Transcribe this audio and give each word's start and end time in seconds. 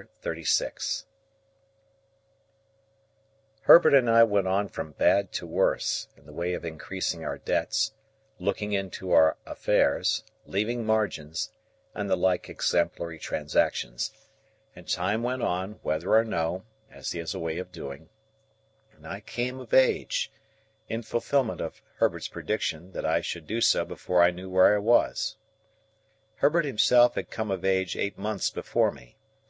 Chapter 0.00 0.34
XXXVI. 0.36 1.04
Herbert 3.64 3.92
and 3.92 4.08
I 4.08 4.24
went 4.24 4.48
on 4.48 4.68
from 4.70 4.92
bad 4.92 5.30
to 5.32 5.46
worse, 5.46 6.08
in 6.16 6.24
the 6.24 6.32
way 6.32 6.54
of 6.54 6.64
increasing 6.64 7.22
our 7.22 7.36
debts, 7.36 7.92
looking 8.38 8.72
into 8.72 9.10
our 9.12 9.36
affairs, 9.44 10.24
leaving 10.46 10.86
Margins, 10.86 11.52
and 11.92 12.08
the 12.08 12.16
like 12.16 12.48
exemplary 12.48 13.18
transactions; 13.18 14.10
and 14.74 14.88
Time 14.88 15.22
went 15.22 15.42
on, 15.42 15.72
whether 15.82 16.14
or 16.14 16.24
no, 16.24 16.64
as 16.90 17.12
he 17.12 17.18
has 17.18 17.34
a 17.34 17.38
way 17.38 17.58
of 17.58 17.70
doing; 17.70 18.08
and 18.94 19.06
I 19.06 19.20
came 19.20 19.60
of 19.60 19.74
age,—in 19.74 21.02
fulfilment 21.02 21.60
of 21.60 21.82
Herbert's 21.96 22.28
prediction, 22.28 22.92
that 22.92 23.04
I 23.04 23.20
should 23.20 23.46
do 23.46 23.60
so 23.60 23.84
before 23.84 24.22
I 24.22 24.30
knew 24.30 24.48
where 24.48 24.74
I 24.74 24.78
was. 24.78 25.36
Herbert 26.36 26.64
himself 26.64 27.16
had 27.16 27.28
come 27.30 27.50
of 27.50 27.66
age 27.66 27.96
eight 27.98 28.16
months 28.16 28.48
before 28.48 28.90
me. 28.90 29.18